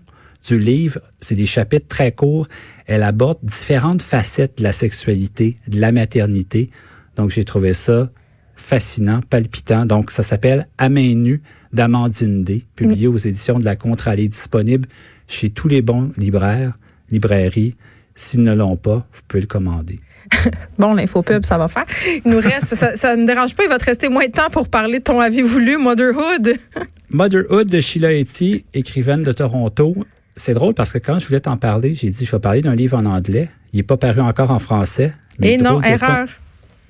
du 0.47 0.59
livre, 0.59 0.99
c'est 1.19 1.35
des 1.35 1.45
chapitres 1.45 1.87
très 1.87 2.11
courts, 2.11 2.47
elle 2.85 3.03
aborde 3.03 3.39
différentes 3.43 4.01
facettes 4.01 4.57
de 4.57 4.63
la 4.63 4.73
sexualité, 4.73 5.57
de 5.67 5.79
la 5.79 5.91
maternité. 5.91 6.69
Donc 7.15 7.29
j'ai 7.29 7.45
trouvé 7.45 7.73
ça 7.73 8.11
fascinant, 8.55 9.21
palpitant. 9.29 9.85
Donc 9.85 10.11
ça 10.11 10.23
s'appelle 10.23 10.67
À 10.77 10.89
main 10.89 11.15
nue 11.15 11.41
d'Amandine 11.73 12.43
D, 12.43 12.65
publié 12.75 13.07
aux 13.07 13.17
éditions 13.17 13.59
de 13.59 13.65
la 13.65 13.75
Contre-Allée, 13.75 14.27
disponible 14.27 14.87
chez 15.27 15.49
tous 15.49 15.67
les 15.67 15.81
bons 15.81 16.11
libraires, 16.17 16.77
librairies. 17.11 17.75
S'ils 18.15 18.43
ne 18.43 18.53
l'ont 18.53 18.77
pas, 18.77 19.07
vous 19.11 19.21
pouvez 19.27 19.41
le 19.41 19.47
commander. 19.47 19.99
bon, 20.77 20.93
l'infopub, 20.93 21.43
ça 21.45 21.57
va 21.57 21.67
faire. 21.67 21.85
Il 22.23 22.31
nous 22.31 22.39
reste, 22.39 22.75
ça, 22.75 23.15
ne 23.15 23.21
me 23.21 23.25
dérange 23.25 23.55
pas, 23.55 23.63
il 23.63 23.69
va 23.69 23.79
te 23.79 23.85
rester 23.85 24.07
moins 24.07 24.27
de 24.27 24.31
temps 24.31 24.51
pour 24.51 24.69
parler 24.69 24.99
de 24.99 25.03
ton 25.03 25.19
avis 25.19 25.41
voulu, 25.41 25.77
Motherhood. 25.77 26.53
Motherhood 27.09 27.69
de 27.69 27.81
Sheila 27.81 28.13
Etty, 28.13 28.65
écrivaine 28.75 29.23
de 29.23 29.31
Toronto. 29.31 29.95
C'est 30.35 30.53
drôle 30.53 30.75
parce 30.75 30.93
que 30.93 30.99
quand 30.99 31.17
je 31.17 31.25
voulais 31.25 31.39
t'en 31.39 31.57
parler, 31.57 31.95
j'ai 31.95 32.09
dit, 32.09 32.25
je 32.25 32.31
vais 32.31 32.39
parler 32.39 32.61
d'un 32.61 32.75
livre 32.75 32.97
en 32.97 33.05
anglais. 33.05 33.49
Il 33.71 33.77
n'est 33.77 33.83
pas 33.83 33.97
paru 33.97 34.21
encore 34.21 34.51
en 34.51 34.59
français. 34.59 35.13
Et 35.41 35.57
non, 35.57 35.81
erreur. 35.81 36.27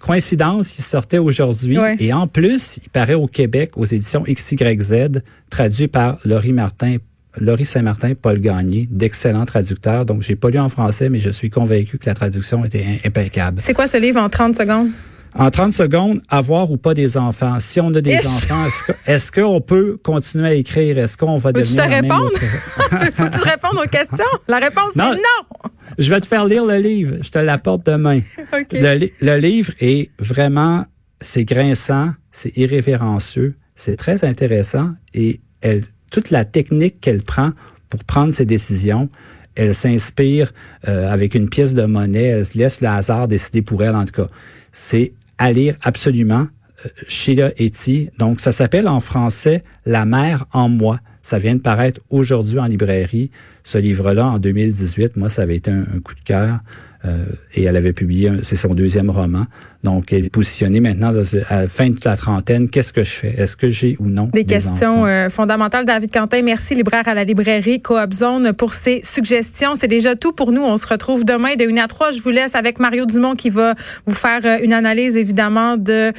Coïncidence, 0.05 0.77
il 0.77 0.81
sortait 0.81 1.17
aujourd'hui. 1.17 1.77
Et 1.99 2.11
en 2.11 2.27
plus, 2.27 2.77
il 2.83 2.89
paraît 2.89 3.13
au 3.13 3.25
Québec 3.25 3.71
aux 3.77 3.85
éditions 3.85 4.23
XYZ, 4.27 5.21
traduit 5.49 5.87
par 5.87 6.17
Laurie 6.25 6.51
Martin, 6.51 6.97
Laurie 7.39 7.63
Saint-Martin, 7.63 8.11
Paul 8.21 8.39
Gagné, 8.41 8.85
d'excellents 8.91 9.45
traducteurs. 9.45 10.05
Donc, 10.05 10.21
j'ai 10.21 10.35
pas 10.35 10.49
lu 10.49 10.59
en 10.59 10.67
français, 10.67 11.07
mais 11.07 11.19
je 11.19 11.29
suis 11.29 11.49
convaincu 11.49 11.99
que 11.99 12.05
la 12.05 12.15
traduction 12.15 12.65
était 12.65 12.85
impeccable. 13.05 13.61
C'est 13.61 13.73
quoi 13.73 13.87
ce 13.87 13.95
livre 13.95 14.19
en 14.19 14.27
30 14.27 14.55
secondes? 14.55 14.89
En 15.35 15.49
30 15.49 15.73
secondes, 15.73 16.21
avoir 16.29 16.71
ou 16.71 16.77
pas 16.77 16.93
des 16.93 17.17
enfants. 17.17 17.59
Si 17.59 17.79
on 17.81 17.93
a 17.93 18.01
des 18.01 18.17
enfants, 18.17 18.67
est-ce 19.07 19.31
qu'on 19.31 19.61
peut 19.61 19.97
continuer 20.03 20.47
à 20.47 20.53
écrire? 20.53 20.97
Est-ce 20.97 21.17
qu'on 21.17 21.37
va 21.37 21.51
devenir... 21.51 21.83
Tu 21.83 21.89
te 21.89 21.93
répondre? 21.95 22.31
Faut-tu 23.13 23.49
répondre 23.49 23.83
aux 23.83 23.89
questions? 23.89 24.25
La 24.47 24.59
réponse, 24.59 24.91
c'est 24.93 25.01
non! 25.01 25.71
Je 25.97 26.09
vais 26.09 26.21
te 26.21 26.27
faire 26.27 26.45
lire 26.45 26.65
le 26.65 26.77
livre. 26.77 27.17
Je 27.21 27.29
te 27.29 27.39
l'apporte 27.39 27.85
demain. 27.85 28.21
Le, 28.71 29.09
le 29.21 29.37
livre 29.37 29.73
est 29.79 30.11
vraiment... 30.19 30.85
C'est 31.21 31.45
grinçant, 31.45 32.11
c'est 32.33 32.57
irrévérencieux, 32.57 33.55
c'est 33.75 33.95
très 33.95 34.25
intéressant 34.25 34.91
et 35.13 35.39
elle 35.61 35.83
toute 36.13 36.29
la 36.29 36.45
technique 36.45 37.01
qu'elle 37.01 37.23
prend 37.23 37.51
pour 37.89 38.03
prendre 38.03 38.33
ses 38.33 38.45
décisions, 38.45 39.09
elle 39.55 39.73
s'inspire 39.73 40.51
euh, 40.87 41.11
avec 41.11 41.33
une 41.33 41.49
pièce 41.49 41.73
de 41.73 41.85
monnaie, 41.85 42.25
elle 42.25 42.45
se 42.45 42.57
laisse 42.57 42.81
le 42.81 42.87
hasard 42.87 43.27
décider 43.27 43.61
pour 43.61 43.83
elle 43.83 43.95
en 43.95 44.05
tout 44.05 44.23
cas. 44.23 44.29
C'est 44.71 45.13
à 45.37 45.51
lire 45.51 45.75
absolument. 45.81 46.47
Euh, 46.85 46.89
Sheila 47.07 47.51
Etty. 47.57 48.09
Donc, 48.19 48.39
ça 48.39 48.51
s'appelle 48.51 48.87
en 48.87 48.99
français 48.99 49.63
La 49.85 50.05
mère 50.05 50.45
en 50.53 50.69
moi. 50.69 50.99
Ça 51.21 51.39
vient 51.39 51.55
de 51.55 51.61
paraître 51.61 52.01
aujourd'hui 52.09 52.59
en 52.59 52.65
librairie. 52.65 53.31
Ce 53.63 53.77
livre-là, 53.77 54.27
en 54.27 54.39
2018, 54.39 55.15
moi, 55.15 55.29
ça 55.29 55.43
avait 55.43 55.55
été 55.55 55.71
un 55.71 55.85
coup 56.03 56.15
de 56.15 56.19
cœur. 56.21 56.59
Euh, 57.05 57.25
et 57.53 57.63
elle 57.63 57.75
avait 57.75 57.91
publié, 57.91 58.31
c'est 58.43 58.55
son 58.55 58.73
deuxième 58.73 59.09
roman. 59.09 59.45
Donc, 59.83 60.13
elle 60.13 60.25
est 60.25 60.29
positionnée 60.29 60.79
maintenant 60.79 61.11
à 61.49 61.61
la 61.61 61.67
fin 61.67 61.89
de 61.89 61.97
la 62.05 62.15
trentaine. 62.15 62.69
Qu'est-ce 62.69 62.93
que 62.93 63.03
je 63.03 63.11
fais? 63.11 63.35
Est-ce 63.37 63.57
que 63.57 63.69
j'ai 63.69 63.97
ou 63.99 64.07
non 64.07 64.29
des, 64.33 64.45
questions 64.45 65.05
euh, 65.05 65.27
fondamentales? 65.29 65.83
David 65.83 66.13
Quentin, 66.13 66.41
merci, 66.41 66.75
libraire 66.75 67.05
à 67.05 67.13
la 67.13 67.25
librairie 67.25 67.81
Coop 67.81 68.13
Zone, 68.13 68.53
pour 68.53 68.71
ces 68.71 69.01
suggestions. 69.03 69.75
C'est 69.75 69.89
déjà 69.89 70.15
tout 70.15 70.31
pour 70.31 70.53
nous. 70.53 70.61
On 70.61 70.77
se 70.77 70.87
retrouve 70.87 71.25
demain 71.25 71.55
de 71.55 71.69
1 71.69 71.83
à 71.83 71.87
3. 71.87 72.11
Je 72.11 72.21
vous 72.21 72.29
laisse 72.29 72.55
avec 72.55 72.79
Mario 72.79 73.05
Dumont 73.05 73.35
qui 73.35 73.49
va 73.49 73.75
vous 74.05 74.15
faire 74.15 74.39
euh, 74.45 74.59
une 74.63 74.71
analyse, 74.71 75.17
évidemment, 75.17 75.75
de 75.75 76.13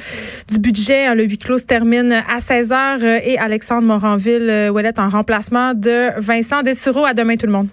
du 0.49 0.59
budget. 0.59 1.15
Le 1.15 1.23
huis 1.23 1.39
clos 1.39 1.57
se 1.57 1.65
termine 1.65 2.11
à 2.11 2.39
16 2.39 2.71
heures 2.71 3.03
et 3.03 3.39
Alexandre 3.39 3.87
Moranville-Ouellette 3.87 4.99
en 4.99 5.09
remplacement 5.09 5.73
de 5.73 6.19
Vincent 6.19 6.61
Dessureau. 6.61 7.05
À 7.05 7.15
demain, 7.15 7.37
tout 7.37 7.47
le 7.47 7.53
monde. 7.53 7.69